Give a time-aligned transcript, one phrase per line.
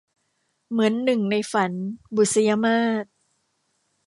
[0.71, 1.71] เหมือนหนึ่งในฝัน-
[2.15, 3.05] บุษยมาส